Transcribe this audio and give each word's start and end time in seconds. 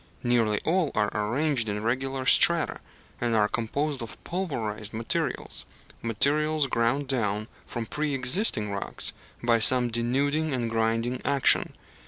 Nearly 0.23 0.59
all 0.65 0.91
are 0.95 1.11
arranged 1.15 1.69
in 1.69 1.83
regular 1.83 2.25
strata, 2.25 2.77
and 3.19 3.35
are 3.35 3.47
composed 3.47 4.01
of 4.01 4.17
pulverized 4.23 4.93
materials 4.95 5.63
materials 6.01 6.65
ground 6.65 7.07
down 7.07 7.47
from 7.67 7.85
pre 7.85 8.15
existing 8.15 8.71
rocks 8.71 9.13
by 9.43 9.59
some 9.59 9.91
denuding 9.91 10.55
and 10.55 10.71
grinding 10.71 11.21
action. 11.23 11.73